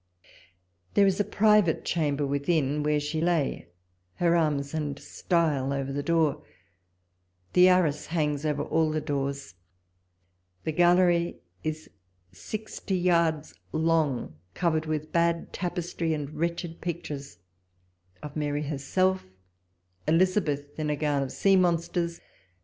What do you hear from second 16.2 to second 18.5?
wretched pictures of